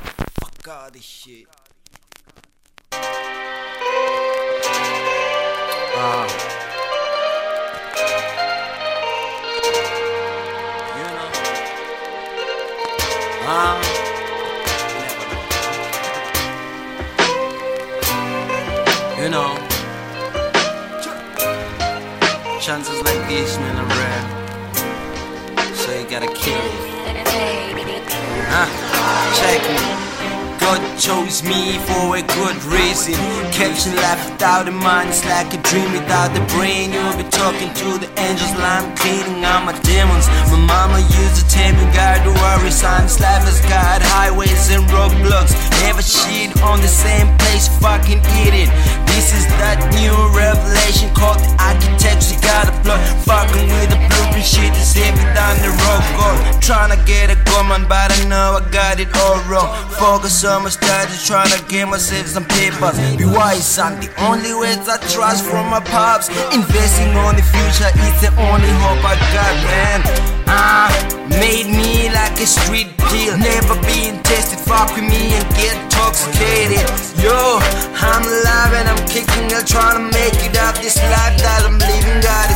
[0.00, 1.46] fuck all this shit.
[5.94, 6.26] Uh,
[10.98, 11.30] you know.
[13.48, 13.76] Uh,
[19.20, 19.58] you know.
[22.60, 24.24] Chances like these, man, are rare.
[25.74, 26.92] So you gotta kill it.
[28.54, 28.81] Huh?
[29.42, 29.58] Me.
[30.62, 33.14] God chose me for a good reason.
[33.50, 36.92] Caption life without a mind is like a dream without the brain.
[36.94, 40.30] You'll be talking to the angels, I'm cleaning out my demons.
[40.54, 43.02] My mama used to tell me, God, worry, son.
[43.02, 45.52] This life has got highways and roadblocks.
[45.82, 48.70] Never shit on the same place, fucking eat it.
[49.10, 52.32] This is that new revelation called the architects.
[52.32, 53.61] You gotta plug, fucking
[57.72, 59.70] gun, but I know I got it all wrong.
[59.98, 62.96] Focus on my studies, trying to get myself some papers.
[63.16, 64.00] Be wise, son.
[64.00, 66.28] The only words I trust from my pops.
[66.54, 70.00] Investing on the future is the only hope I got, man.
[70.46, 70.90] Ah,
[71.40, 73.36] made me like a street deal.
[73.38, 76.84] Never being tested, fuck with me and get intoxicated.
[77.20, 77.58] Yo,
[78.00, 81.78] I'm alive and I'm kicking, I'm trying to make it out this life that I'm
[81.78, 82.20] living.
[82.22, 82.51] Got.